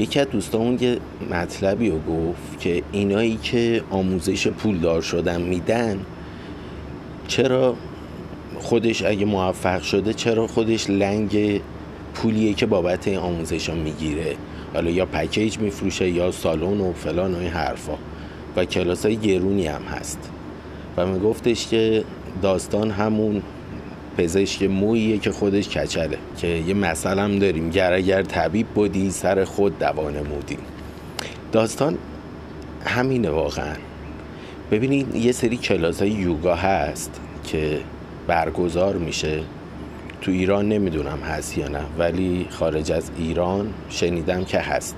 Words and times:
یکی 0.00 0.20
از 0.20 0.30
دوستامون 0.30 0.78
یه 0.80 0.98
مطلبی 1.30 1.90
رو 1.90 1.98
گفت 1.98 2.60
که 2.60 2.82
اینایی 2.92 3.36
که 3.36 3.82
آموزش 3.90 4.48
پولدار 4.48 5.02
شدن 5.02 5.42
میدن 5.42 6.00
چرا 7.28 7.76
خودش 8.58 9.02
اگه 9.02 9.24
موفق 9.24 9.82
شده 9.82 10.12
چرا 10.14 10.46
خودش 10.46 10.90
لنگ 10.90 11.60
پولیه 12.14 12.54
که 12.54 12.66
بابت 12.66 13.08
این 13.08 13.16
آموزش 13.16 13.70
می‌گیره؟ 13.70 14.36
حالا 14.74 14.90
یا 14.90 15.06
پکیج 15.06 15.58
میفروشه 15.58 16.10
یا 16.10 16.30
سالن 16.30 16.80
و 16.80 16.92
فلان 16.92 17.34
و 17.34 17.38
این 17.38 17.48
حرفا. 17.48 17.94
و 18.56 18.64
کلاس 18.64 19.06
های 19.06 19.16
گرونی 19.16 19.66
هم 19.66 19.82
هست. 19.82 20.30
و 20.96 21.06
میگفتش 21.06 21.66
که 21.66 22.04
داستان 22.42 22.90
همون 22.90 23.42
پزشک 24.20 24.62
موییه 24.62 25.18
که 25.18 25.30
خودش 25.30 25.68
کچله 25.68 26.18
که 26.36 26.46
یه 26.46 26.74
مثل 26.74 27.18
هم 27.18 27.38
داریم. 27.38 27.70
گر 27.70 27.92
اگر 27.92 28.22
طبیب 28.22 28.66
بودی 28.66 29.10
سر 29.10 29.44
خود 29.44 29.78
دوان 29.78 30.14
مودی 30.14 30.56
داستان 31.52 31.98
همینه 32.84 33.30
واقعا. 33.30 33.74
ببینید 34.70 35.14
یه 35.14 35.32
سری 35.32 35.56
کلاس 35.56 36.02
های 36.02 36.10
یوگا 36.10 36.54
هست 36.54 37.20
که 37.44 37.78
برگزار 38.26 38.96
میشه. 38.96 39.42
تو 40.20 40.30
ایران 40.30 40.68
نمی‌دونم 40.68 41.18
هست 41.18 41.58
یا 41.58 41.68
نه 41.68 41.82
ولی 41.98 42.46
خارج 42.50 42.92
از 42.92 43.10
ایران 43.18 43.74
شنیدم 43.88 44.44
که 44.44 44.58
هست. 44.58 44.96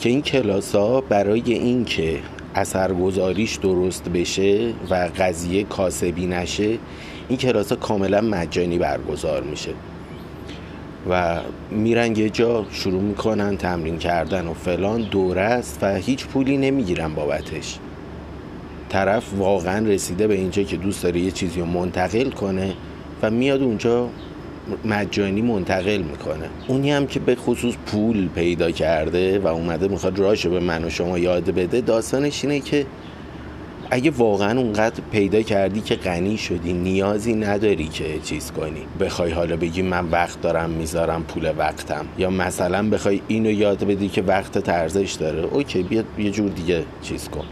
که 0.00 0.08
این 0.08 0.22
کلاس 0.22 0.74
ها 0.74 1.00
برای 1.00 1.52
اینکه 1.52 2.18
اثرگذاریش 2.54 3.56
درست 3.56 4.04
بشه 4.08 4.72
و 4.90 5.08
قضیه 5.18 5.64
کاسبی 5.64 6.26
نشه 6.26 6.78
این 7.30 7.38
کلاس 7.38 7.68
ها 7.68 7.76
کاملا 7.76 8.20
مجانی 8.20 8.78
برگزار 8.78 9.42
میشه. 9.42 9.70
و 11.10 11.40
میرن 11.70 12.16
یه 12.16 12.30
جا 12.30 12.66
شروع 12.72 13.02
می‌کنن 13.02 13.56
تمرین 13.56 13.98
کردن 13.98 14.46
و 14.46 14.54
فلان 14.54 15.02
دوره 15.02 15.40
است 15.40 15.78
و 15.82 15.94
هیچ 15.94 16.26
پولی 16.26 16.56
نمی‌گیرن 16.56 17.14
بابتش. 17.14 17.78
طرف 18.88 19.24
واقعا 19.38 19.86
رسیده 19.86 20.26
به 20.26 20.34
اینجا 20.34 20.62
که 20.62 20.76
دوست 20.76 21.02
داره 21.02 21.20
یه 21.20 21.30
چیزی 21.30 21.60
رو 21.60 21.66
منتقل 21.66 22.30
کنه 22.30 22.74
و 23.22 23.30
میاد 23.30 23.62
اونجا 23.62 24.08
مجانی 24.84 25.42
منتقل 25.42 26.02
می‌کنه. 26.02 26.48
اونی 26.68 26.90
هم 26.90 27.06
که 27.06 27.20
به 27.20 27.34
خصوص 27.34 27.74
پول 27.86 28.28
پیدا 28.28 28.70
کرده 28.70 29.38
و 29.38 29.46
اومده 29.46 29.88
می‌خواد 29.88 30.18
راشو 30.18 30.50
به 30.50 30.60
من 30.60 30.84
و 30.84 30.90
شما 30.90 31.18
یاد 31.18 31.44
بده 31.44 31.80
داستانش 31.80 32.44
اینه 32.44 32.60
که 32.60 32.86
اگه 33.92 34.10
واقعا 34.10 34.60
اونقدر 34.60 35.02
پیدا 35.12 35.42
کردی 35.42 35.80
که 35.80 35.94
غنی 35.94 36.38
شدی 36.38 36.72
نیازی 36.72 37.34
نداری 37.34 37.88
که 37.88 38.18
چیز 38.24 38.52
کنی. 38.52 38.80
بخوای 39.00 39.32
حالا 39.32 39.56
بگی 39.56 39.82
من 39.82 40.08
وقت 40.08 40.40
دارم 40.40 40.70
می‌ذارم 40.70 41.22
پول 41.22 41.52
وقتم. 41.58 42.06
یا 42.18 42.30
مثلا 42.30 42.90
بخوای 42.90 43.20
اینو 43.28 43.50
یاد 43.50 43.84
بدی 43.84 44.08
که 44.08 44.22
وقت 44.22 44.58
ترزش 44.58 45.12
داره. 45.12 45.38
اوکی 45.38 45.82
بیا 45.82 46.04
یه 46.18 46.30
جور 46.30 46.50
دیگه 46.50 46.84
چیز 47.02 47.28
کن. 47.28 47.44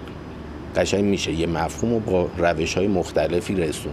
قشنگ 0.76 1.04
میشه. 1.04 1.32
یه 1.32 1.46
مفهوم 1.46 1.92
رو 1.92 2.00
با 2.00 2.28
روش 2.38 2.74
های 2.74 2.86
مختلفی 2.86 3.54
رسون. 3.54 3.92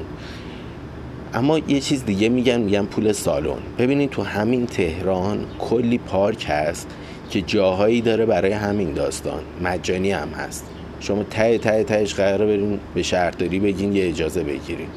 اما 1.33 1.59
یه 1.59 1.79
چیز 1.79 2.05
دیگه 2.05 2.29
میگن 2.29 2.61
میگن 2.61 2.85
پول 2.85 3.11
سالن. 3.11 3.57
ببینید 3.77 4.09
تو 4.09 4.23
همین 4.23 4.65
تهران 4.65 5.45
کلی 5.59 5.97
پارک 5.97 6.45
هست 6.49 6.87
که 7.29 7.41
جاهایی 7.41 8.01
داره 8.01 8.25
برای 8.25 8.51
همین 8.51 8.93
داستان. 8.93 9.41
مجانی 9.63 10.11
هم 10.11 10.29
هست. 10.29 10.65
شما 11.05 11.23
ته 11.23 11.57
ته 11.57 11.83
تهش 11.83 12.13
قراره 12.13 12.45
برین 12.45 12.79
به 12.95 13.03
شهرداری 13.03 13.59
بگین 13.59 13.95
یه 13.95 14.07
اجازه 14.07 14.43
بگیرین. 14.43 14.87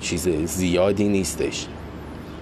چیز 0.00 0.28
زیادی 0.28 1.08
نیستش. 1.08 1.66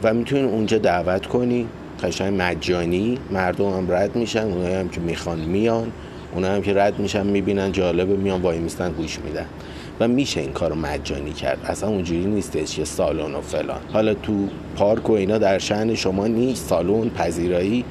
و 0.03 0.15
می‌تونین 0.15 0.45
اونجا 0.45 0.79
دعوت 0.79 1.27
کنی. 1.27 1.67
قشنگ 2.03 2.43
مجانی 2.43 3.19
مردم 3.31 3.71
هم 3.71 3.93
رد 3.93 4.17
میشن 4.17 4.43
اونایی 4.43 4.75
هم 4.75 4.89
که 4.89 5.01
می‌خوان 5.01 5.39
میان 5.39 5.93
اونایی 6.35 6.57
هم 6.57 6.63
که 6.63 6.75
رد 6.75 6.99
میشن 6.99 7.27
می‌بینن 7.27 7.73
جالبه 7.73 8.17
میان 8.17 8.43
وای 8.43 8.59
میستن 8.59 8.93
گوش 8.93 9.19
میدن. 9.19 9.47
و 10.01 10.09
میشه 10.09 10.41
این 10.41 10.53
کارو 10.53 10.75
مجانی 10.75 11.33
کرد. 11.33 11.59
اصلا 11.65 11.89
اونجوری 11.89 12.25
نیستش 12.25 12.77
که 12.77 12.85
سالن 12.85 13.35
و 13.35 13.41
فلان. 13.41 13.81
حالا 13.93 14.15
تو 14.15 14.49
پارک 14.77 15.11
و 15.11 15.13
اینا 15.13 15.39
در 15.39 15.59
شهن 15.59 15.95
شما 15.95 16.27
نیست 16.27 16.69
سالن 16.69 17.09
پذیرایی. 17.09 17.85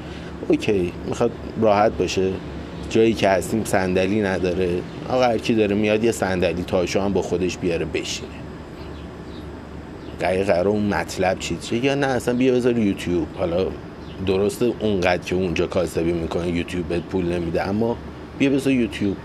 اوکی 0.48 0.92
می‌خواد 1.08 1.32
راحت 1.62 1.92
باشه. 1.92 2.30
جایی 2.90 3.14
که 3.14 3.30
هستیم 3.30 3.64
صندلی 3.64 4.22
نداره. 4.22 4.70
آقا 5.12 5.24
هر 5.24 5.38
کی 5.38 5.56
داره 5.56 5.76
میاد 5.76 6.04
یه 6.04 6.12
صندلی 6.12 6.64
تاشو 6.64 7.02
هم 7.02 7.14
با 7.14 7.22
خودش 7.22 7.58
بیاره 7.58 7.86
بشینه. 7.86 8.30
قرار 10.20 10.44
قرار 10.44 10.68
اون 10.68 10.86
مطلب 10.86 11.40
چیه 11.40 11.86
یا 11.86 11.96
نه 11.96 12.08
اصلا 12.08 12.34
بیا 12.34 12.54
بذار 12.54 12.78
یوتیوب. 12.78 13.28
حالا 13.38 13.68
درسته 14.26 14.74
اونقدر 14.80 15.24
که 15.24 15.36
اونجا 15.36 15.68
کاسبی 15.68 16.12
می‌کنه 16.12 16.48
یوتیوب 16.48 16.88
بهت 16.88 17.02
پول 17.02 17.26
نمیده 17.26 17.68
اما 17.68 17.98
بیا 18.40 18.50
بذار 18.50 18.74
یوتیوب. 18.74 19.18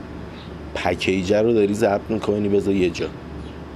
پکیجه 0.75 1.43
رو 1.43 1.53
داری 1.53 1.75
ضبط 1.75 2.01
می‌کنی 2.09 2.49
بذار 2.49 2.75
یه 2.75 2.91
جا. 2.91 3.07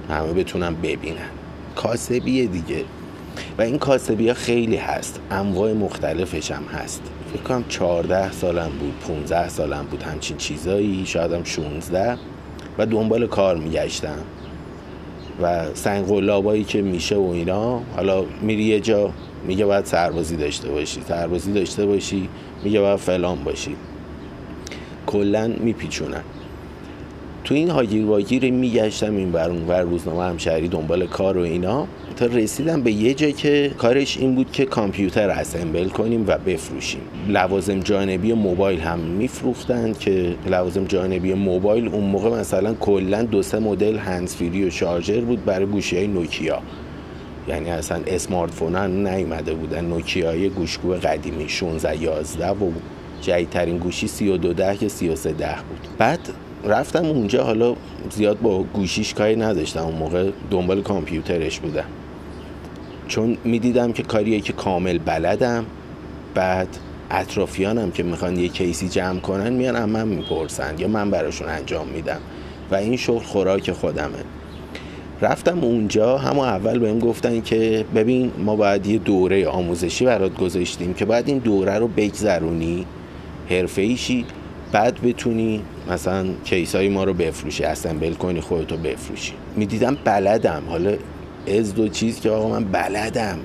همه 0.09 0.33
بتونن 0.33 0.75
ببینن. 0.75 1.29
کاسبیه 1.75 2.45
دیگه. 2.45 2.83
و 3.57 3.61
این 3.61 3.77
کاسبی 3.77 4.27
ها 4.27 4.33
خیلی 4.33 4.75
هست. 4.75 5.19
انواع 5.31 5.73
مختلفش 5.73 6.51
هم 6.51 6.63
هست. 6.63 7.01
فکر 7.33 7.41
کنم 7.41 7.63
14 7.69 8.31
سالم 8.31 8.71
بود 8.79 8.93
15 9.07 9.49
سالم 9.49 9.85
بود 9.91 10.03
همچین 10.03 10.37
چیزایی. 10.37 11.05
شاید 11.05 11.31
هم 11.31 11.43
16 11.43 12.17
و 12.77 12.85
دنبال 12.85 13.27
کار 13.27 13.57
میگشتم. 13.57 14.17
و 15.41 15.65
سنگ 15.73 16.05
قلابایی 16.05 16.63
که 16.63 16.81
میشه 16.81 17.15
و 17.15 17.29
اینا. 17.29 17.81
حالا 17.95 18.23
میری 18.41 18.63
یه 18.63 18.79
جا 18.79 19.13
میگه 19.47 19.65
باید 19.65 19.85
سربازی 19.85 20.35
داشته 20.37 20.69
باشی. 20.69 21.01
سربازی 21.07 21.53
داشته 21.53 21.85
باشی 21.85 22.29
میگه 22.63 22.79
باید 22.79 22.99
فلان 22.99 23.43
باشی. 23.43 23.75
کلا 25.05 25.47
میپیچونن. 25.47 26.23
تو 27.43 27.53
این 27.53 27.69
هاگیر 27.69 28.05
واگیر 28.05 28.51
میگشتم 28.51 29.15
این 29.15 29.31
بر 29.31 29.49
اون 29.49 29.67
ور 29.67 29.81
روزنامه 29.81 30.23
همشهری 30.23 30.67
دنبال 30.67 31.07
کار 31.07 31.37
و 31.37 31.41
اینا. 31.41 31.87
تا 32.15 32.25
رسیدم 32.25 32.81
به 32.81 32.91
یه 32.91 33.13
جا 33.13 33.29
که 33.29 33.71
کارش 33.77 34.17
این 34.17 34.35
بود 34.35 34.51
که 34.51 34.65
کامپیوتر 34.65 35.29
اسمبل 35.29 35.89
کنیم 35.89 36.23
و 36.27 36.37
بفروشیم. 36.37 37.01
لوازم 37.27 37.79
جانبی 37.79 38.33
موبایل 38.33 38.79
هم 38.79 38.99
میفروختند 38.99 39.99
که 39.99 40.35
لوازم 40.47 40.85
جانبی 40.85 41.33
موبایل 41.33 41.87
اون 41.87 42.03
موقع 42.03 42.29
مثلا 42.29 42.73
کلا 42.73 43.23
دو 43.23 43.41
سه 43.41 43.59
مدل 43.59 43.97
هنسفیری 43.97 44.67
و 44.67 44.69
شارژر 44.69 45.21
بود 45.21 45.45
برای 45.45 45.65
گوشی 45.65 45.97
های 45.97 46.07
نوکیا. 46.07 46.61
یعنی 47.47 47.69
اصلا 47.69 48.01
اسمارت 48.07 48.51
فون 48.51 48.75
هم 48.75 49.07
نیومده 49.07 49.53
بودن. 49.53 49.85
نوکیای 49.85 50.49
گوشگو 50.49 50.93
قدیمی 50.93 51.49
16 51.49 52.01
11 52.01 52.49
و 52.49 52.71
جدیدترین 53.21 53.77
گوشی 53.77 54.07
32 54.07 54.53
ده 54.53 54.77
که 54.77 54.87
33 54.87 55.31
ده 55.33 55.55
بود. 55.69 55.97
بعد 55.97 56.19
رفتم 56.65 57.05
اونجا 57.05 57.43
حالا 57.43 57.75
زیاد 58.09 58.41
با 58.41 58.63
گوشیش 58.63 59.13
کاری 59.13 59.35
نداشتم. 59.35 59.79
اون 59.79 59.95
موقع 59.95 60.31
دنبال 60.51 60.81
کامپیوترش 60.81 61.59
بودم. 61.59 61.85
چون 63.07 63.37
می‌دیدم 63.43 63.93
که 63.93 64.03
کاریه 64.03 64.41
که 64.41 64.53
کامل 64.53 64.97
بلدم 64.97 65.65
بعد 66.35 66.67
اطرافیانم 67.11 67.91
که 67.91 68.03
می‌خوان 68.03 68.39
یه 68.39 68.47
کیسی 68.47 68.89
جمع 68.89 69.19
کنن 69.19 69.53
میان 69.53 69.75
هم 69.75 69.89
من 69.89 70.07
می‌پرسن 70.07 70.75
یا 70.79 70.87
من 70.87 71.11
براشون 71.11 71.49
انجام 71.49 71.87
میدم. 71.87 72.19
و 72.71 72.75
این 72.75 72.97
شغل 72.97 73.23
خوراک 73.23 73.71
خودمه. 73.71 74.23
رفتم 75.21 75.59
اونجا 75.59 76.17
همون 76.17 76.47
اول 76.47 76.79
بهم 76.79 76.99
گفتن 76.99 77.41
که 77.41 77.85
ببین 77.95 78.31
ما 78.37 78.55
باید 78.55 78.87
یه 78.87 78.97
دوره 78.97 79.47
آموزشی 79.47 80.05
برات 80.05 80.35
گذاشتیم 80.35 80.93
که 80.93 81.05
باید 81.05 81.27
این 81.27 81.37
دوره 81.37 81.79
رو 81.79 81.87
بگذرونی 81.87 82.85
حرفه 83.49 83.81
ایشی 83.81 84.25
بعد 84.71 85.01
بتونی 85.01 85.61
مثلا 85.89 86.25
کیس 86.43 86.75
های 86.75 86.89
ما 86.89 87.03
رو 87.03 87.13
بفروشی 87.13 87.63
اسمبل 87.63 88.13
کنی 88.13 88.41
خودتو 88.41 88.77
بفروشی. 88.77 89.33
می‌دیدم 89.55 89.97
بلدم. 90.05 90.63
حالا 90.69 90.95
از 91.47 91.75
دو 91.75 91.87
چیز 91.87 92.19
که 92.19 92.29
آقا 92.29 92.49
من 92.49 92.63
بلدم. 92.63 93.39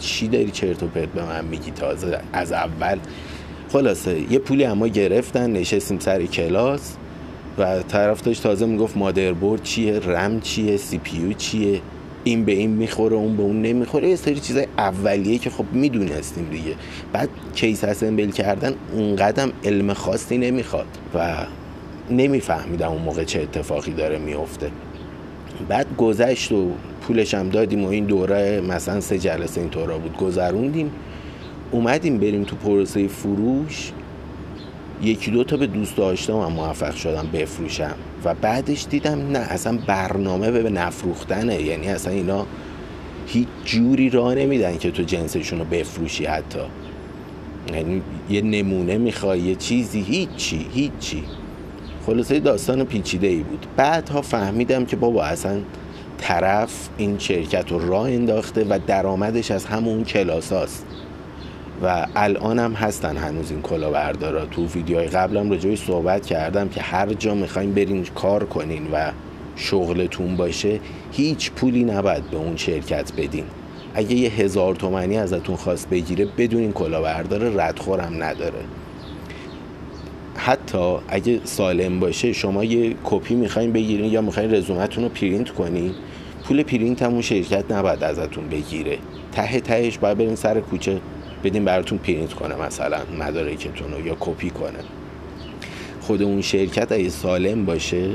چی 0.00 0.28
داری 0.28 0.50
چرت 0.50 0.82
و 0.82 0.86
پرت 0.86 1.08
به 1.08 1.24
من 1.24 1.44
میگی؟ 1.44 1.70
تازه 1.70 2.20
از 2.32 2.52
اول. 2.52 2.98
خلاصه 3.72 4.32
یه 4.32 4.38
پولی 4.38 4.64
اما 4.64 4.88
گرفتن 4.88 5.52
نشستیم 5.52 5.98
سر 5.98 6.22
کلاس 6.26 6.96
و 7.58 7.82
طرف 7.82 8.22
داشت 8.22 8.42
تازه 8.42 8.66
می‌گفت 8.66 8.96
مادربرد 8.96 9.62
چیه 9.62 9.98
رم 9.98 10.40
چیه 10.40 10.76
سی 10.76 10.98
پی 10.98 11.34
چیه؟ 11.34 11.80
این 12.24 12.44
به 12.44 12.52
این 12.52 12.70
می‌خوره 12.70 13.16
اون 13.16 13.36
به 13.36 13.42
اون 13.42 13.62
نمی‌خوره. 13.62 14.08
یه 14.08 14.16
سری 14.16 14.40
چیزای 14.40 14.66
اولیه 14.78 15.38
که 15.38 15.50
خب 15.50 15.64
می‌دونستیم 15.72 16.48
دیگه. 16.50 16.74
بعد 17.12 17.28
کیس 17.54 17.84
اسمبل 17.84 18.30
کردن 18.30 18.74
اونقدم 18.92 19.52
علم 19.64 19.92
خاصی 19.92 20.38
نمی‌خواد 20.38 20.86
و 21.14 21.36
نمیفهمیدم 22.10 22.88
اون 22.88 23.02
موقع 23.02 23.24
چه 23.24 23.40
اتفاقی 23.40 23.92
داره 23.92 24.18
میفته. 24.18 24.70
بعد 25.68 25.86
گذشت 25.98 26.52
و 26.52 26.70
پولش 27.02 27.34
هم 27.34 27.48
دادیم 27.48 27.84
و 27.84 27.88
این 27.88 28.04
دوره 28.04 28.60
مثلا 28.60 29.00
سه 29.00 29.18
جلسه 29.18 29.60
این 29.60 29.70
طورا 29.70 29.98
بود. 29.98 30.16
گذروندیم. 30.16 30.90
اومدیم 31.70 32.18
بریم 32.18 32.44
تو 32.44 32.56
پروسه 32.56 33.08
فروش. 33.08 33.92
یکی 35.02 35.30
دو 35.30 35.44
تا 35.44 35.56
به 35.56 35.66
دوست 35.66 35.96
داشتم 35.96 36.40
هم 36.40 36.52
موفق 36.52 36.94
شدم 36.94 37.28
بفروشم. 37.32 37.94
و 38.24 38.34
بعدش 38.34 38.86
دیدم 38.90 39.30
نه 39.30 39.38
اصلا 39.38 39.78
برنامه 39.86 40.50
به 40.50 40.70
نفروختنه. 40.70 41.62
یعنی 41.62 41.88
اصلا 41.88 42.12
اینا 42.12 42.46
هیچ 43.26 43.48
جوری 43.64 44.10
راه 44.10 44.34
نمیدن 44.34 44.78
که 44.78 44.90
تو 44.90 45.02
جنسشون 45.02 45.58
رو 45.58 45.64
بفروشی 45.64 46.24
حتی. 46.24 46.58
یعنی 47.74 48.02
یه 48.30 48.42
نمونه 48.42 48.98
می‌خوای 48.98 49.40
یه 49.40 49.54
چیزی 49.54 50.00
هیچی 50.00 50.66
هیچی. 50.74 51.24
خلاصه 52.06 52.40
داستان 52.40 52.84
پیچیده 52.84 53.26
ای 53.26 53.42
بود. 53.42 53.66
بعدها 53.76 54.22
فهمیدم 54.22 54.84
که 54.84 54.96
بابا 54.96 55.24
اصلا 55.24 55.60
طرف 56.18 56.88
این 56.98 57.18
شرکت 57.18 57.72
رو 57.72 57.88
راه 57.88 58.06
انداخته 58.06 58.64
و 58.64 58.78
درآمدش 58.86 59.50
از 59.50 59.64
همون 59.64 60.04
کلاس 60.04 60.52
هاست. 60.52 60.86
و 61.82 62.06
الان 62.16 62.58
هم 62.58 62.72
هستن 62.72 63.16
هنوز 63.16 63.50
این 63.50 63.62
کلاهبردارا. 63.62 64.46
تو 64.46 64.66
ویدیوهای 64.66 65.06
قبلم 65.06 65.50
راجعش 65.50 65.78
صحبت 65.78 66.26
کردم 66.26 66.68
که 66.68 66.80
هر 66.80 67.12
جا 67.12 67.34
می‌خواین 67.34 67.74
برین 67.74 68.04
کار 68.04 68.44
کنین 68.44 68.88
و 68.92 69.12
شغلتون 69.56 70.36
باشه 70.36 70.80
هیچ 71.12 71.50
پولی 71.50 71.84
نباید 71.84 72.30
به 72.30 72.36
اون 72.36 72.56
شرکت 72.56 73.12
بدین. 73.16 73.44
اگه 73.94 74.14
یه 74.14 74.30
هزار 74.30 74.74
تومنی 74.74 75.18
ازتون 75.18 75.56
خواست 75.56 75.90
بگیره 75.90 76.28
بدون 76.38 76.72
کلاهبردار 76.72 77.40
ردخورم 77.40 78.22
نداره. 78.22 78.60
حتی 80.36 80.96
اگه 81.08 81.40
سالم 81.44 82.00
باشه 82.00 82.32
شما 82.32 82.64
یه 82.64 82.94
کپی 83.04 83.34
می‌خواین 83.34 83.72
بگیرین 83.72 84.12
یا 84.12 84.20
می‌خواین 84.20 84.54
رزومتون 84.54 85.04
رو 85.04 85.10
پرینت 85.10 85.50
کنین 85.50 85.94
پول 86.44 86.62
پرینت 86.62 87.02
همون 87.02 87.20
شرکت 87.20 87.72
نباید 87.72 88.04
ازتون 88.04 88.48
بگیره. 88.48 88.98
ته 89.32 89.60
تهش 89.60 89.98
باید 89.98 90.18
برین 90.18 90.34
سر 90.34 90.60
کوچه. 90.60 91.00
بدین 91.44 91.64
براتون 91.64 91.98
پرینت 91.98 92.32
کنه 92.32 92.54
مثلا 92.54 92.98
مدارکتون 93.20 93.92
رو 93.92 94.06
یا 94.06 94.16
کپی 94.20 94.50
کنه 94.50 94.78
خود 96.00 96.22
اون 96.22 96.40
شرکت 96.40 96.92
اگه 96.92 97.08
سالم 97.08 97.64
باشه 97.64 98.08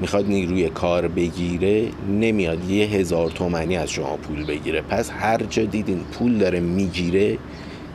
می‌خواد 0.00 0.26
نیروی 0.26 0.68
کار 0.68 1.08
بگیره 1.08 1.88
نمیاد 2.08 2.70
یه 2.70 2.86
هزار 2.86 3.30
تومنی 3.30 3.76
از 3.76 3.90
شما 3.90 4.16
پول 4.16 4.44
بگیره. 4.44 4.80
پس 4.80 5.10
هر 5.10 5.38
جا 5.42 5.64
دیدین 5.64 5.98
پول 5.98 6.38
داره 6.38 6.60
می‌گیره 6.60 7.38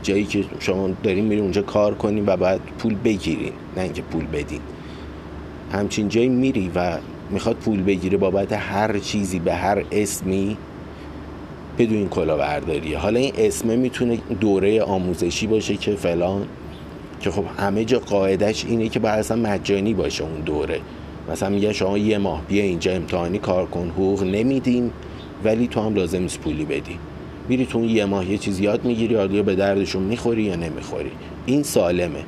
جایی 0.04 0.26
که 0.26 0.46
شما 0.60 0.90
دارین 1.04 1.26
میرین 1.26 1.44
اونجا 1.44 1.62
کار 1.62 1.94
کنین 1.94 2.24
و 2.28 2.38
باید 2.38 2.62
پول 2.80 2.96
بگیرین 3.04 3.54
نه 3.78 3.84
اینکه 3.84 4.02
پول 4.02 4.26
بدین. 4.26 4.62
همچین 5.72 6.10
جایی 6.10 6.30
میری 6.30 6.72
و 6.76 6.98
می‌خواد 7.30 7.56
پول 7.56 7.84
بگیره 7.84 8.18
بابت 8.18 8.54
هر 8.54 9.00
چیزی 9.00 9.40
به 9.40 9.54
هر 9.54 9.84
اسمی 9.92 10.58
بدون 11.77 12.07
کلاهبرداری. 12.07 12.94
حالا 12.94 13.19
این 13.19 13.33
اسمه 13.38 13.75
می‌تونه 13.75 14.18
دوره 14.39 14.81
آموزشی 14.81 15.48
باشه 15.48 15.75
که 15.75 15.92
فلان 15.92 16.48
که 17.19 17.31
خب 17.31 17.44
همه 17.57 17.86
جا 17.86 18.00
قاعدش 18.00 18.66
اینه 18.66 18.89
که 18.89 19.00
باید 19.00 19.19
اصلا 19.19 19.38
مجانی 19.38 19.94
باشه 19.94 20.24
اون 20.24 20.42
دوره. 20.42 20.80
مثلا 21.31 21.50
میگه 21.50 21.74
شما 21.74 21.98
یه 21.98 22.18
ماه 22.18 22.42
بیا 22.48 22.63
اینجا 22.63 22.92
امتحانی 22.92 23.39
کار 23.39 23.66
کن 23.66 23.89
حقوق 23.89 24.24
نمیدیم 24.24 24.92
ولی 25.44 25.68
تو 25.68 25.81
هم 25.81 25.95
لازم 25.95 26.22
نیست 26.22 26.39
پولی 26.39 26.66
بدی. 26.66 27.00
میری 27.50 27.66
تو 27.66 27.86
یه 27.86 28.06
ماه 28.06 28.31
یه 28.31 28.38
چیز 28.38 28.60
یاد 28.60 28.86
می‌گیری 28.86 29.13
یا 29.13 29.44
به 29.44 29.56
دردشون 29.56 30.04
می‌خوری 30.04 30.44
یا 30.44 30.56
نمی‌خوری. 30.56 31.12
این 31.45 31.63
سالمه. 31.63 32.24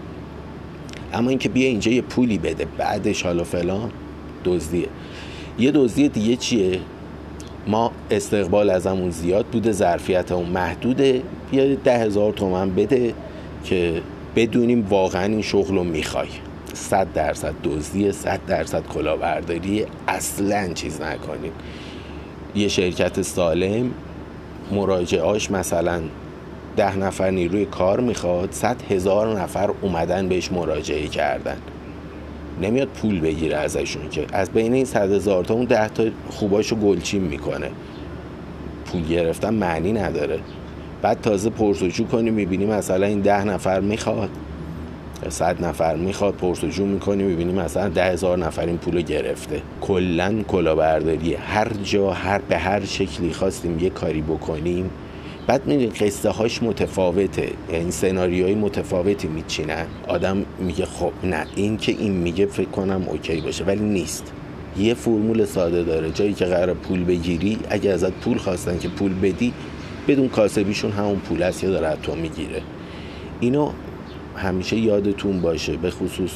اما 1.13 1.29
اینکه 1.29 1.49
بیا 1.49 1.67
اینجا 1.67 1.91
یه 1.91 2.01
پولی 2.01 2.37
بده 2.37 2.67
بعدش 2.77 3.23
حالا 3.23 3.43
فلان 3.43 3.91
دزدیه. 4.45 4.87
یه 5.59 5.71
دزدی 5.71 6.09
دیگه 6.09 6.35
چیه؟ 6.35 6.79
ما 7.67 7.91
استقبال 8.11 8.69
ازمون 8.69 9.11
زیاد 9.11 9.45
بوده 9.45 9.71
ظرفیت 9.71 10.31
اون 10.31 10.49
محدوده. 10.49 11.21
بیا 11.51 11.75
ده 11.75 11.97
هزار 11.97 12.33
تومن 12.33 12.75
بده 12.75 13.13
که 13.63 14.01
بدونیم 14.35 14.87
واقعا 14.89 15.23
این 15.23 15.41
شغل 15.41 15.75
رو 15.75 15.83
می‌خوای. 15.83 16.27
صد 16.73 17.07
درصد 17.13 17.53
دزدی 17.63 18.11
صد 18.11 18.39
درصد 18.47 18.87
کلاهبرداری 18.87 19.85
اصلا 20.07 20.73
چیز 20.73 21.01
نکنیم. 21.01 21.51
یه 22.55 22.67
شرکت 22.67 23.21
سالم 23.21 23.91
مراجعاش 24.71 25.51
مثلا 25.51 26.01
ده 26.77 26.97
نفر 26.97 27.29
نیروی 27.29 27.65
کار 27.65 27.99
می‌خواد 27.99 28.51
صد 28.51 28.75
هزار 28.89 29.41
نفر 29.41 29.69
اومدن 29.81 30.27
بهش 30.27 30.51
مراجعه 30.51 31.07
کردن. 31.07 31.57
نمیاد 32.61 32.87
پول 32.87 33.19
بگیره 33.19 33.57
ازشون 33.57 34.09
که 34.09 34.25
از 34.33 34.49
بین 34.49 34.73
این 34.73 34.85
صد 34.85 35.11
هزار 35.11 35.43
تا 35.43 35.53
اون 35.53 35.65
ده 35.65 35.87
تا 35.87 36.03
خوباشو 36.29 36.75
گلچین 36.75 37.21
می‌کنه. 37.21 37.69
پول 38.85 39.07
گرفتن 39.07 39.53
معنی 39.53 39.93
نداره. 39.93 40.39
بعد 41.01 41.21
تازه 41.21 41.49
پرسجو 41.49 42.05
کنی 42.05 42.29
می‌بینی 42.29 42.65
مثلا 42.65 43.05
این 43.05 43.21
ده 43.21 43.43
نفر 43.43 43.79
می‌خواد. 43.79 44.29
صد 45.29 45.65
نفر 45.65 45.95
می‌خواد 45.95 46.33
پرسجو 46.33 46.85
می‌کنی 46.85 47.23
می‌بینی 47.23 47.53
مثلا 47.53 47.89
ده 47.89 48.03
هزار 48.03 48.37
نفر 48.37 48.65
این 48.65 48.77
پول 48.77 49.01
گرفته. 49.01 49.61
کلا 49.81 50.43
کلاهبرداری. 50.47 51.33
هر 51.33 51.67
جا 51.83 52.11
هر 52.11 52.41
به 52.49 52.57
هر 52.57 52.85
شکلی 52.85 53.33
خواستیم 53.33 53.79
یه 53.79 53.89
کاری 53.89 54.21
بکنیم 54.21 54.89
بعد 55.47 55.67
می‌دونی 55.67 55.87
قصه 55.87 56.29
هاش 56.29 56.63
متفاوته. 56.63 57.49
یعنی 57.73 57.91
سناریوهای 57.91 58.55
متفاوتی 58.55 59.27
میچینن. 59.27 59.85
آدم 60.07 60.45
میگه 60.59 60.85
خب 60.85 61.11
نه 61.23 61.45
این 61.55 61.77
که 61.77 61.91
این 61.91 62.11
میگه 62.11 62.45
فکر 62.45 62.69
کنم 62.69 63.03
اوکی 63.07 63.41
باشه 63.41 63.63
ولی 63.63 63.83
نیست. 63.83 64.33
یه 64.77 64.93
فرمول 64.93 65.45
ساده 65.45 65.83
داره. 65.83 66.11
جایی 66.11 66.33
که 66.33 66.45
قرار 66.45 66.73
پول 66.73 67.03
بگیری 67.03 67.59
اگه 67.69 67.91
ازت 67.91 68.11
پول 68.11 68.37
خواستن 68.37 68.79
که 68.79 68.89
پول 68.89 69.13
بدی 69.19 69.53
بدون 70.07 70.29
کاسبیشون 70.29 70.91
همون 70.91 71.19
پول 71.19 71.43
است 71.43 71.63
یا 71.63 71.69
داره 71.69 71.97
تو 72.03 72.15
می‌گیره. 72.15 72.61
اینو 73.39 73.71
همیشه 74.35 74.77
یادتون 74.77 75.41
باشه 75.41 75.77
به 75.77 75.91
خصوص 75.91 76.31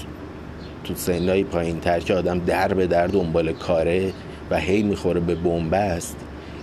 تو 0.83 0.93
سنهای 0.95 1.43
پایین 1.43 1.79
تر 1.79 1.99
که 1.99 2.13
آدم 2.13 2.39
در 2.39 2.73
به 2.73 2.87
در 2.87 3.07
دنبال 3.07 3.53
کاره 3.53 4.13
و 4.51 4.59
هی 4.59 4.83
می‌خوره 4.83 5.19
به 5.19 5.35
بنبست 5.35 6.15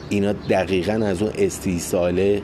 اینا 0.09 0.33
دقیقا 0.33 0.93
از 0.93 1.23
اون 1.23 1.33
استیصاله 1.39 2.43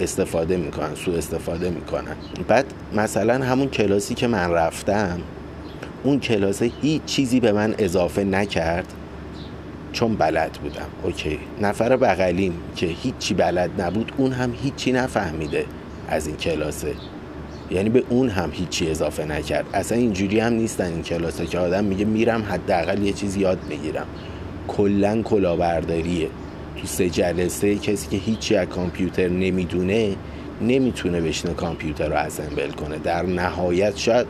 استفاده 0.00 0.56
می‌کنن 0.56 0.94
سو 0.94 1.10
استفاده 1.10 1.70
می‌کنن. 1.70 2.16
بعد 2.48 2.64
مثلا 2.94 3.44
همون 3.44 3.68
کلاسی 3.68 4.14
که 4.14 4.26
من 4.26 4.50
رفتم 4.50 5.20
اون 6.04 6.20
کلاس 6.20 6.62
هیچ 6.62 7.04
چیزی 7.04 7.40
به 7.40 7.52
من 7.52 7.74
اضافه 7.78 8.24
نکرد 8.24 8.92
چون 9.92 10.14
بلد 10.14 10.52
بودم. 10.52 10.86
اوکی. 11.02 11.38
نفر 11.62 11.96
بغلیم 11.96 12.52
که 12.76 12.86
هیچی 12.86 13.34
بلد 13.34 13.80
نبود 13.80 14.12
اون 14.16 14.32
هم 14.32 14.54
هیچی 14.62 14.92
نفهمیده 14.92 15.64
از 16.08 16.26
این 16.26 16.36
کلاسه 16.36 16.94
یعنی 17.70 17.88
به 17.88 18.02
اون 18.08 18.28
هم 18.28 18.50
هیچی 18.52 18.90
اضافه 18.90 19.24
نکرد. 19.24 19.66
اصلا 19.74 19.98
اینجوری 19.98 20.40
هم 20.40 20.52
نیستن 20.52 20.84
این 20.84 21.02
کلاسه 21.02 21.46
که 21.46 21.58
آدم 21.58 21.84
میگه 21.84 22.04
میرم 22.04 22.42
حداقل 22.42 23.02
یه 23.02 23.12
چیز 23.12 23.36
یاد 23.36 23.58
می‌گیرم. 23.68 24.06
کلا 24.68 25.22
کلاهبرداریه. 25.22 26.28
تو 26.80 26.86
سه 26.86 27.10
جلسه 27.10 27.76
کسی 27.76 28.08
که 28.08 28.16
هیچی 28.16 28.56
از 28.56 28.68
کامپیوتر 28.68 29.28
نمی‌دونه 29.28 30.16
نمی‌تونه 30.60 31.20
بشینه 31.20 31.54
کامپیوتر 31.54 32.08
رو 32.08 32.14
اسمبل 32.14 32.70
کنه. 32.70 32.98
در 32.98 33.26
نهایت 33.26 33.96
شاید 33.96 34.26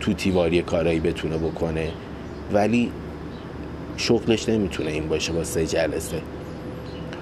تو 0.00 0.12
تیواری 0.12 0.62
کارایی 0.62 1.00
بتونه 1.00 1.38
بکنه. 1.38 1.90
ولی 2.52 2.90
شغلش 3.96 4.48
نمی‌تونه 4.48 4.90
این 4.90 5.08
باشه 5.08 5.32
با 5.32 5.44
سه 5.44 5.66
جلسه. 5.66 6.20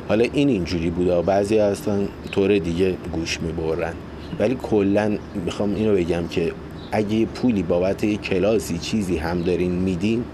حالا 0.09 0.25
این 0.33 0.49
اینجوری 0.49 0.91
بوده 0.91 1.23
بعضی 1.23 1.59
هستن 1.59 2.09
طور 2.31 2.59
دیگه 2.59 2.97
گوش 3.13 3.41
می‌برن. 3.41 3.95
ولی 4.39 4.55
کلا 4.63 5.19
می‌خوام 5.45 5.75
اینو 5.75 5.95
بگم 5.95 6.29
که 6.29 6.53
اگه 6.93 7.27
پولی 7.27 7.63
بابت 7.63 8.05
یه 8.05 8.17
کلاسی 8.17 8.79
چیزی 8.79 9.17
هم 9.17 9.43
دارین 9.43 9.73
میدین 9.73 10.25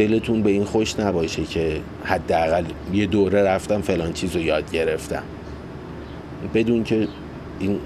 دلتون 0.00 0.42
به 0.42 0.50
این 0.50 0.64
خوش 0.64 1.00
نباشه 1.00 1.44
که 1.44 1.80
حداقل 2.04 2.64
یه 2.92 3.06
دوره 3.06 3.42
رفتم 3.42 3.80
فلان 3.80 4.12
چیز 4.12 4.36
رو 4.36 4.42
یاد 4.42 4.72
گرفتم. 4.72 5.22
بدون 6.54 6.84
که 6.84 7.08
این 7.58 7.78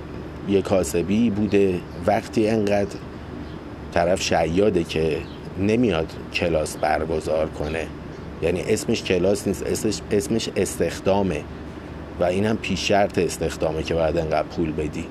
یه 0.48 0.62
کاسبی 0.62 1.30
بوده 1.30 1.80
وقتی 2.06 2.48
انقدر 2.48 2.96
طرف 3.94 4.22
شیاده 4.22 4.84
که 4.84 5.18
نمیاد 5.58 6.12
کلاس 6.34 6.76
برگزار 6.76 7.48
کنه. 7.48 7.86
یعنی 8.42 8.60
اسمش 8.60 9.02
کلاس 9.02 9.46
نیست 9.46 9.66
اسمش, 9.66 10.00
اسمش 10.10 10.48
استخدامه. 10.56 11.40
و 12.20 12.24
این 12.24 12.44
هم 12.46 12.56
پیش 12.56 12.88
شرط 12.88 13.18
استخدامه 13.18 13.82
که 13.82 13.94
باید 13.94 14.18
انقدر 14.18 14.48
پول 14.48 14.72
بدی. 14.72 15.04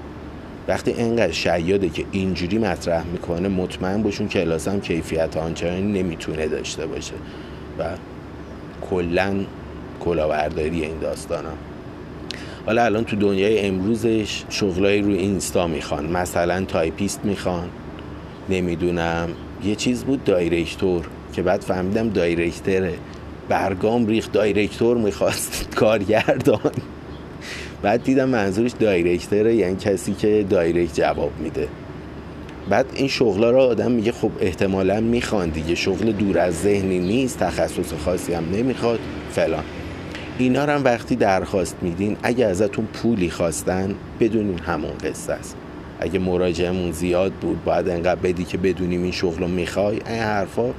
وقتی 0.67 0.93
انقدر 0.98 1.32
شیاده 1.32 1.89
که 1.89 2.05
اینجوری 2.12 2.58
مطرح 2.58 3.05
می‌کنه 3.05 3.48
مطمئن 3.48 4.03
باشون 4.03 4.27
کلاس 4.27 4.67
هم 4.67 4.82
کیفیت 4.82 5.38
آنچنانی 5.38 6.01
نمی‌تونه 6.01 6.48
داشته 6.48 6.88
باشه. 6.88 7.13
و 7.79 7.84
کلا 8.89 9.34
کلاهبرداری 10.00 10.84
این 10.84 11.00
داستان 11.00 11.46
هم. 11.46 11.58
حالا 12.65 12.84
الان 12.84 13.03
تو 13.03 13.15
دنیای 13.15 13.60
امروزش 13.60 14.43
شغلای 14.50 15.01
روی 15.01 15.17
اینستا 15.17 15.67
می‌خوان. 15.67 16.05
مثلا 16.05 16.65
تایپیست 16.65 17.20
می‌خوان. 17.24 17.70
نمی‌دونم 18.50 19.29
یه 19.63 19.75
چیز 19.75 20.03
بود 20.03 20.24
director 20.23 21.07
که 21.34 21.41
بعد 21.41 21.62
فهمیدم 21.62 22.10
directer 22.09 22.77
ه. 22.77 22.93
برگام 23.50 24.08
ریخت 24.08 24.32
director 24.31 24.97
می‌خواست. 24.98 25.67
کارگردان. 25.75 26.72
بعد 27.83 28.03
دیدم 28.03 28.29
منظورش 28.29 28.71
directer 28.79 29.47
ه 29.47 29.55
یعنی 29.55 29.75
کسی 29.75 30.13
که 30.13 30.45
direct 30.50 30.95
جواب 30.95 31.31
میده. 31.39 31.67
بعد 32.69 32.85
این 32.93 33.07
شغلا 33.07 33.51
رو 33.51 33.59
آدم 33.59 33.91
میگه 33.91 34.11
خب 34.11 34.31
احتمالا 34.39 34.99
می‌خوان 34.99 35.49
دیگه 35.49 35.75
شغل 35.75 36.11
دور 36.11 36.39
از 36.39 36.61
ذهنی 36.61 36.99
نیست 36.99 37.39
تخصص 37.39 37.93
خاصی 38.05 38.33
هم 38.33 38.43
نمی‌خواد 38.53 38.99
فلان. 39.31 39.63
اینا 40.37 40.65
رو 40.65 40.71
هم 40.71 40.83
وقتی 40.83 41.15
درخواست 41.15 41.75
میدین 41.81 42.17
اگه 42.23 42.45
ازتون 42.45 42.85
پولی 42.85 43.29
خواستن 43.29 43.95
بدونین 44.19 44.59
همون 44.59 44.97
قصه 45.03 45.33
است. 45.33 45.55
اگه 45.99 46.19
مراجعمون 46.19 46.91
زیاد 46.91 47.31
بود 47.31 47.63
باید 47.63 47.89
انقدر 47.89 48.19
بدی 48.21 48.43
که 48.43 48.57
بدونیم 48.57 49.03
این 49.03 49.11
شغل 49.11 49.39
رو 49.39 49.47
می‌خوای 49.47 49.99
این 50.07 50.19
حرفا. 50.19 50.73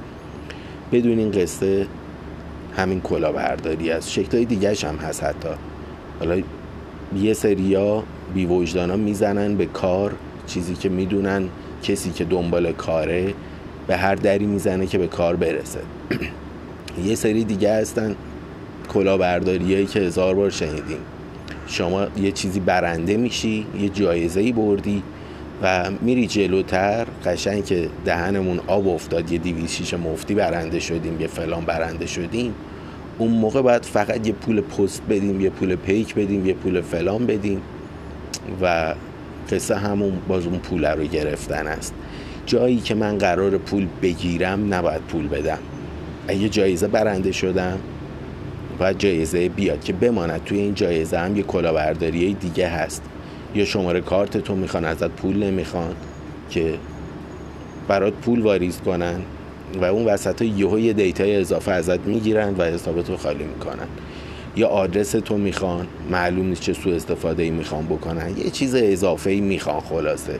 بدون 0.91 1.19
این 1.19 1.31
قصه 1.31 1.87
همین 2.77 3.01
کلاهبرداری 3.01 3.91
است. 3.91 4.11
شکلهای 4.11 4.45
دیگرش 4.45 4.83
هم 4.83 4.95
هست 4.95 5.23
حتی. 5.23 5.49
حالا 6.19 6.41
یه 7.15 7.33
سریا 7.33 8.03
بی 8.33 8.45
ها 8.75 8.95
می‌زنن 8.95 9.55
به 9.55 9.65
کار 9.65 10.13
چیزی 10.47 10.73
که 10.73 10.89
می‌دونن 10.89 11.49
کسی 11.83 12.11
که 12.11 12.25
دنبال 12.25 12.71
کاره 12.71 13.33
به 13.87 13.97
هر 13.97 14.15
دری 14.15 14.45
می‌زنه 14.45 14.87
که 14.87 14.97
به 14.97 15.07
کار 15.07 15.35
برسه. 15.35 15.79
یه 17.07 17.15
سری 17.15 17.43
دیگه 17.43 17.73
هستن 17.73 18.15
کلاهبرداریایی 18.93 19.85
که 19.85 19.99
هزار 19.99 20.35
بار 20.35 20.49
شنیدیم. 20.49 20.97
شما 21.67 22.07
یه 22.17 22.31
چیزی 22.31 22.59
برنده 22.59 23.17
میشی 23.17 23.65
یه 23.79 23.89
جایزه 23.89 24.41
ای 24.41 24.51
بردی 24.51 25.03
و 25.61 25.91
میری 26.01 26.27
جلوتر 26.27 27.05
قشنگ 27.25 27.65
که 27.65 27.89
دهنمون 28.05 28.59
آب 28.67 28.87
افتاد 28.87 29.31
یه 29.31 29.37
دیویز 29.37 29.71
شیش 29.71 29.93
مفتی 29.93 30.35
برنده 30.35 30.79
شدیم 30.79 31.21
یه 31.21 31.27
فلان 31.27 31.65
برنده 31.65 32.05
شدیم. 32.05 32.53
اون 33.17 33.31
موقع 33.31 33.61
باید 33.61 33.85
فقط 33.85 34.27
یه 34.27 34.33
پول 34.33 34.61
پست 34.61 35.01
بدیم 35.09 35.41
یه 35.41 35.49
پول 35.49 35.75
پیک 35.75 36.15
بدیم 36.15 36.45
یه 36.45 36.53
پول 36.53 36.81
فلان 36.81 37.25
بدیم 37.25 37.61
و 38.61 38.95
قصه 39.51 39.75
همون 39.75 40.13
باز 40.27 40.45
اون 40.45 40.57
پول 40.57 40.85
رو 40.85 41.03
گرفتن 41.03 41.67
است. 41.67 41.93
جایی 42.45 42.77
که 42.77 42.95
من 42.95 43.17
قرار 43.17 43.57
پول 43.57 43.87
بگیرم 44.01 44.73
نباید 44.73 45.01
پول 45.01 45.27
بدم. 45.27 45.59
اگه 46.27 46.49
جایزه 46.49 46.87
برنده 46.87 47.31
شدم 47.31 47.79
و 48.79 48.93
جایزه 48.93 49.49
بیاد 49.49 49.83
که 49.83 49.93
بماند 49.93 50.43
توی 50.43 50.57
این 50.57 50.73
جایزه 50.73 51.17
هم 51.17 51.37
یه 51.37 51.43
کلاهبرداری 51.43 52.33
دیگه 52.33 52.67
هست. 52.67 53.03
یا 53.55 53.65
شماره 53.65 54.01
کارت 54.01 54.37
تو 54.37 54.55
می‌خوان 54.55 54.85
ازت 54.85 55.09
پول 55.09 55.43
نمی‌خوان 55.43 55.95
که 56.49 56.73
برات 57.87 58.13
پول 58.13 58.41
واریز 58.41 58.77
کنن. 58.77 59.21
و 59.81 59.85
اون 59.85 60.05
وسط 60.05 60.41
یهو 60.41 60.79
یه 60.79 60.93
دیتای 60.93 61.35
اضافه 61.35 61.71
ازت 61.71 61.99
می‌گیرن 61.99 62.55
و 62.57 62.63
حسابتو 62.63 63.17
خالی 63.17 63.43
می‌کنن. 63.43 63.87
یا 64.55 64.67
آدرس 64.67 65.11
تو 65.11 65.37
می‌خوان 65.37 65.87
معلوم 66.11 66.45
نیست 66.45 66.61
چه 66.61 66.73
سو 66.73 66.89
استفاده 66.89 67.43
ای 67.43 67.49
می‌خوان 67.49 67.85
بکنن. 67.85 68.37
یه 68.37 68.49
چیز 68.49 68.75
اضافه 68.75 69.29
ای 69.29 69.41
می‌خوان 69.41 69.79
خلاصه. 69.79 70.39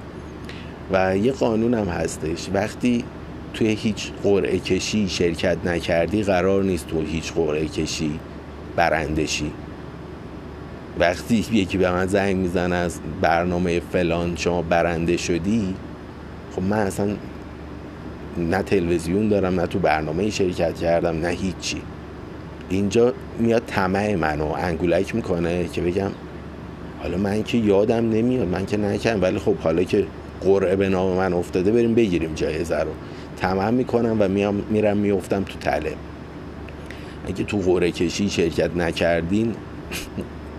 و 0.91 1.17
یه 1.17 1.31
قانون 1.31 1.73
هم 1.73 1.87
هستش. 1.87 2.49
وقتی 2.53 3.03
توی 3.53 3.67
هیچ 3.67 4.11
قرعه 4.23 4.59
کشی 4.59 5.09
شرکت 5.09 5.57
نکردی 5.65 6.23
قرار 6.23 6.63
نیست 6.63 6.87
تو 6.87 7.01
هیچ 7.01 7.33
قرعه 7.33 7.65
کشی 7.67 8.19
برندشی 8.75 9.51
وقتی 10.99 11.45
یکی 11.51 11.77
به 11.77 11.91
من 11.91 12.07
زنگ 12.07 12.35
می‌زنه 12.35 12.75
از 12.75 12.99
برنامه 13.21 13.79
فلان 13.79 14.35
شما 14.35 14.61
برنده 14.61 15.17
شدی 15.17 15.75
خب 16.55 16.61
من 16.61 16.77
اصلا 16.77 17.15
نه 18.37 18.61
تلویزیون 18.61 19.27
دارم 19.29 19.59
نه 19.59 19.67
تو 19.67 19.79
برنامه 19.79 20.29
شرکت 20.29 20.75
کردم 20.75 21.19
نه 21.19 21.27
هیچی. 21.27 21.81
اینجا 22.69 23.13
میاد 23.39 23.63
طمع 23.67 24.15
منو 24.15 24.45
انگولک 24.45 25.15
می‌کنه 25.15 25.67
که 25.67 25.81
بگم 25.81 26.11
حالا 27.01 27.17
من 27.17 27.43
که 27.43 27.57
یادم 27.57 28.09
نمیاد 28.09 28.47
من 28.47 28.65
که 28.65 28.77
نکردم. 28.77 29.21
ولی 29.21 29.39
خب 29.39 29.55
حالا 29.55 29.83
که 29.83 30.05
قرعه 30.41 30.75
به 30.75 30.89
نام 30.89 31.17
من 31.17 31.33
افتاده 31.33 31.71
بریم 31.71 31.95
بگیریم 31.95 32.33
جایزه 32.33 32.79
رو. 32.79 32.91
تمام 33.37 33.73
می‌کنم 33.73 34.17
و 34.19 34.27
میام 34.27 34.63
میرم 34.69 34.97
میفتم 34.97 35.43
تو 35.43 35.59
تله. 35.59 35.93
اگه 37.27 37.43
تو 37.43 37.57
قرعه 37.57 37.91
کشی 37.91 38.29
شرکت 38.29 38.77
نکردین 38.77 39.55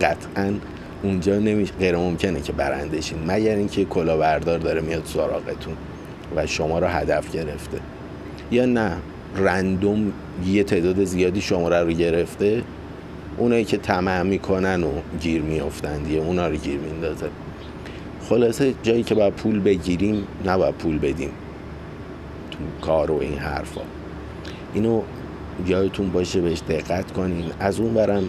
قطعا 0.00 0.52
اونجا 1.02 1.38
نمیشه 1.38 1.72
غیر 1.80 1.96
ممکنه 1.96 2.40
که 2.40 2.52
برندشین. 2.52 3.18
مگر 3.26 3.56
اینکه 3.56 3.84
کلاهبردار 3.84 4.58
داره 4.58 4.80
میاد 4.80 5.02
سراغتون. 5.04 5.76
و 6.36 6.46
شما 6.46 6.78
رو 6.78 6.86
هدف 6.86 7.32
گرفته. 7.32 7.78
یا 8.50 8.66
نه 8.66 8.96
رندوم 9.36 10.12
یه 10.46 10.64
تعداد 10.64 11.04
زیادی 11.04 11.40
شماره 11.40 11.80
رو 11.80 11.90
گرفته. 11.90 12.62
اونایی 13.38 13.64
که 13.64 13.76
طمع 13.76 14.22
می‌کنن 14.22 14.84
و 14.84 14.90
گیر 15.20 15.42
میافتن 15.42 16.02
دیگه 16.02 16.18
اونا 16.18 16.48
رو 16.48 16.56
گیر 16.56 16.78
میندازه. 16.78 17.26
خلاصه 18.28 18.74
جایی 18.82 19.02
که 19.02 19.14
باید 19.14 19.34
پول 19.34 19.60
بگیریم 19.60 20.26
نباید 20.44 20.74
پول 20.74 20.98
بدیم. 20.98 21.30
تو 22.50 22.86
کار 22.86 23.10
و 23.10 23.18
این 23.20 23.38
حرفا. 23.38 23.80
اینو 24.74 25.02
یادتون 25.66 26.10
باشه 26.10 26.40
بهش 26.40 26.62
دقت 26.68 27.12
کنین. 27.12 27.44
از 27.60 27.80
اون 27.80 27.94
برم 27.94 28.28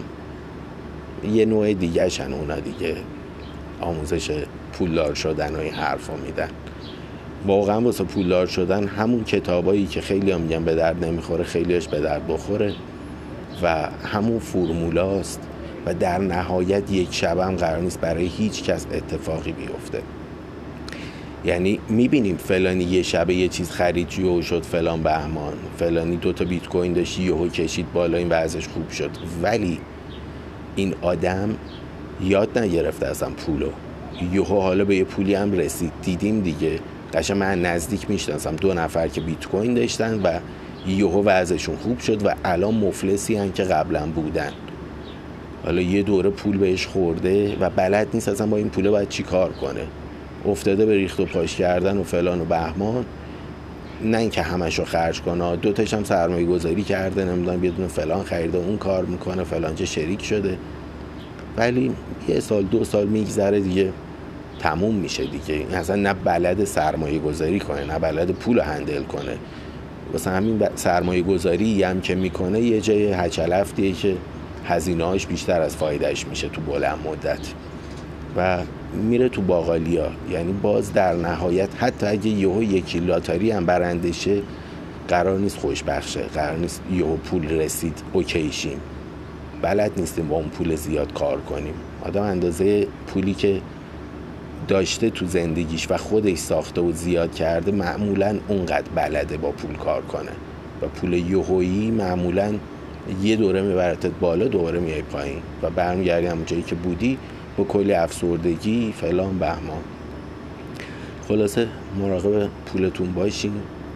یه 1.32 1.44
نوع 1.44 1.74
دیگه 1.74 2.08
شن 2.08 2.32
اونا 2.32 2.60
دیگه. 2.60 2.96
آموزش 3.80 4.44
پولدار 4.72 5.14
شدن 5.14 5.54
و 5.54 5.58
این 5.58 5.74
حرفا 5.74 6.16
میدن. 6.16 6.48
واقعا 7.46 7.80
واسه 7.80 8.04
پولدار 8.04 8.46
شدن 8.46 8.86
همون 8.86 9.24
کتابایی 9.24 9.86
که 9.86 10.00
خیلی 10.00 10.30
هم 10.30 10.40
میگن 10.40 10.64
به 10.64 10.74
درد 10.74 11.04
نمی‌خوره 11.04 11.44
خیلیش 11.44 11.88
به 11.88 12.00
درد 12.00 12.26
بخوره 12.26 12.74
و 13.62 13.88
همون 14.04 14.38
فرمولاست 14.38 15.40
و 15.86 15.94
در 15.94 16.18
نهایت 16.18 16.92
یک 16.92 17.08
شب 17.14 17.38
هم 17.38 17.56
قرار 17.56 17.80
نیست 17.80 18.00
برای 18.00 18.26
هیچ 18.26 18.62
کس 18.62 18.86
اتفاقی 18.92 19.52
بیفته. 19.52 20.02
یعنی 21.44 21.80
می‌بینیم 21.88 22.36
فلانی 22.36 22.84
یه 22.84 23.02
شبه 23.02 23.34
یه 23.34 23.48
چیز 23.48 23.70
خرید 23.70 24.18
یهو 24.18 24.42
شد 24.42 24.62
فلان 24.62 25.02
بهمان 25.02 25.52
فلانی 25.78 26.16
دوتا 26.16 26.44
بیت 26.44 26.68
کوین 26.68 26.92
داشت 26.92 27.18
یهو 27.18 27.48
کشید 27.48 27.92
بالا 27.92 28.18
این 28.18 28.28
وضعش 28.28 28.68
خوب 28.68 28.90
شد. 28.90 29.10
ولی 29.42 29.78
این 30.76 30.94
آدم 31.02 31.54
یاد 32.24 32.58
نگرفته 32.58 33.06
اصلا 33.06 33.30
پولو. 33.30 33.68
یهو 34.32 34.60
حالا 34.60 34.84
به 34.84 34.96
یه 34.96 35.04
پولی 35.04 35.34
هم 35.34 35.52
رسید. 35.52 35.92
دیدیم 36.02 36.40
دیگه. 36.40 36.78
قشن 37.14 37.36
من 37.36 37.62
نزدیک 37.62 38.10
می‌شناسم. 38.10 38.56
دو 38.56 38.74
نفر 38.74 39.08
که 39.08 39.20
بیت 39.20 39.46
کوین 39.46 39.74
داشتن 39.74 40.20
و 40.22 40.38
یهو 40.86 41.22
وضعشون 41.22 41.76
خوب 41.76 41.98
شد 41.98 42.26
و 42.26 42.34
الان 42.44 42.74
مفلسی 42.74 43.36
هم 43.36 43.52
که 43.52 43.62
قبلا 43.62 44.06
بودن. 44.06 44.52
حالا 45.64 45.80
یه 45.80 46.02
دوره 46.02 46.30
پول 46.30 46.58
بهش 46.58 46.86
خورده 46.86 47.56
و 47.60 47.70
بلد 47.70 48.08
نیست 48.14 48.28
اصلا 48.28 48.46
با 48.46 48.56
این 48.56 48.68
پوله 48.68 48.90
باید 48.90 49.08
چی 49.08 49.22
کار 49.22 49.52
کنه. 49.52 49.86
افتاده 50.46 50.86
به 50.86 50.94
ریخت 50.94 51.20
و 51.20 51.24
پاش 51.24 51.56
کردن 51.56 51.98
و 51.98 52.02
فلان 52.02 52.40
و 52.40 52.44
بهمان. 52.44 53.04
نه 54.04 54.18
اینکه 54.18 54.42
همش 54.42 54.78
رو 54.78 54.84
خرج 54.84 55.20
کنه. 55.20 55.56
دوتاش 55.56 55.94
هم 55.94 56.04
سرمایه 56.04 56.46
گذاری 56.46 56.82
کرده 56.82 57.24
نمی‌دونم 57.24 57.64
یه 57.64 57.70
دونه 57.70 57.88
فلان 57.88 58.24
خریده 58.24 58.58
اون 58.58 58.76
کار 58.76 59.04
می‌کنه 59.04 59.44
فلان 59.44 59.74
چه 59.74 59.84
شریک 59.84 60.24
شده. 60.24 60.58
ولی 61.56 61.92
یه 62.28 62.40
سال 62.40 62.62
دو 62.62 62.84
سال 62.84 63.06
میگذره 63.06 63.60
دیگه. 63.60 63.92
تموم 64.58 64.94
میشه 64.94 65.26
دیگه. 65.26 65.76
اصلا 65.76 65.96
نه 65.96 66.14
بلد 66.14 66.64
سرمایه 66.64 67.18
گذاری 67.18 67.60
کنه 67.60 67.84
نه 67.84 67.98
بلد 67.98 68.30
پول 68.30 68.60
هندل 68.60 69.02
کنه. 69.02 69.36
واسه 70.12 70.30
همین 70.30 70.68
سرمایه 70.74 71.22
گذاری 71.22 71.82
هم 71.82 72.00
که 72.00 72.14
می‌کنه 72.14 72.60
یه 72.60 72.80
جای 72.80 73.12
هچلفتیه 73.12 73.92
که 73.92 74.16
هزینهاش 74.64 75.26
بیشتر 75.26 75.60
از 75.60 75.76
فایدهش 75.76 76.26
میشه 76.26 76.48
تو 76.48 76.60
بلند 76.60 76.98
مدت. 77.06 77.38
و 78.36 78.58
میره 78.94 79.28
تو 79.28 79.42
باقالیا. 79.42 80.08
یعنی 80.30 80.52
باز 80.52 80.92
در 80.92 81.14
نهایت 81.14 81.68
حتی 81.78 82.06
اگه 82.06 82.28
یهو 82.28 82.62
یکی 82.62 82.98
لاتاری 82.98 83.50
هم 83.50 83.66
برنده 83.66 84.12
شه 84.12 84.42
قرار 85.08 85.38
نیست 85.38 85.58
خوشبخشه 85.58 86.20
قرار 86.20 86.58
نیست 86.58 86.82
یهو 86.92 87.16
پول 87.16 87.48
رسید 87.48 88.02
اوکیشیم 88.12 88.80
بلد 89.62 89.90
نیستیم 89.96 90.28
با 90.28 90.36
اون 90.36 90.48
پول 90.48 90.76
زیاد 90.76 91.12
کار 91.12 91.40
کنیم. 91.40 91.74
آدم 92.02 92.22
اندازه 92.22 92.86
پولی 93.06 93.34
که 93.34 93.60
داشته 94.68 95.10
تو 95.10 95.26
زندگیش 95.26 95.90
و 95.90 95.96
خودش 95.96 96.38
ساخته 96.38 96.80
و 96.80 96.92
زیاد 96.92 97.34
کرده 97.34 97.72
معمولا 97.72 98.38
اونقدر 98.48 98.88
بلده 98.94 99.36
با 99.36 99.50
پول 99.50 99.76
کار 99.76 100.02
کنه. 100.02 100.30
و 100.82 100.86
پول 100.86 101.12
یهویی 101.12 101.90
معمولا 101.90 102.54
یه 103.22 103.36
دوره 103.36 103.62
میبرتت 103.62 104.10
بالا 104.20 104.48
دوره 104.48 104.80
میای 104.80 105.02
پایین. 105.02 105.42
و 105.62 105.70
برمیگردی 105.70 106.26
همون 106.26 106.44
جایی 106.44 106.62
که 106.62 106.74
بودی 106.74 107.18
با 107.56 107.64
کلی 107.64 107.92
افسردگی 107.92 108.94
فلان 108.96 109.38
بهمان. 109.38 109.82
خلاصه 111.28 111.68
مراقب 111.98 112.48
پولتون 112.66 113.12
باشین 113.12 113.52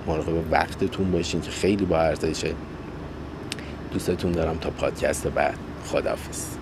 مراقب 0.07 0.53
وقتتون 0.53 1.11
باشین 1.11 1.41
که 1.41 1.51
خیلی 1.51 1.85
با 1.85 1.99
ارزشه. 1.99 2.53
دوستتون 3.93 4.33
دارم 4.33 4.57
تا 4.57 4.71
پادکست 4.71 5.27
بعد. 5.27 5.59
خدافز 5.87 6.62